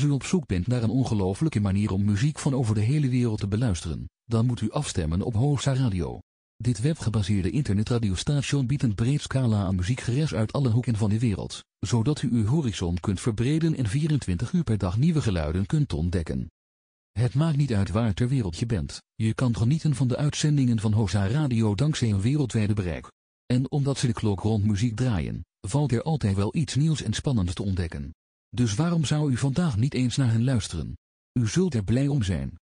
[0.00, 3.08] Als u op zoek bent naar een ongelofelijke manier om muziek van over de hele
[3.08, 6.18] wereld te beluisteren, dan moet u afstemmen op Hosa Radio.
[6.56, 11.64] Dit webgebaseerde internetradiostation biedt een breed scala aan muziekgeres uit alle hoeken van de wereld,
[11.78, 16.46] zodat u uw horizon kunt verbreden en 24 uur per dag nieuwe geluiden kunt ontdekken.
[17.12, 20.78] Het maakt niet uit waar ter wereld je bent, je kan genieten van de uitzendingen
[20.78, 23.12] van Hosa Radio dankzij een wereldwijde bereik.
[23.46, 27.12] En omdat ze de klok rond muziek draaien, valt er altijd wel iets nieuws en
[27.12, 28.12] spannends te ontdekken.
[28.50, 30.96] Dus waarom zou u vandaag niet eens naar hen luisteren?
[31.32, 32.59] U zult er blij om zijn.